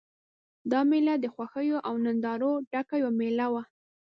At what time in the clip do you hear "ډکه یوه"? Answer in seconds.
2.71-3.11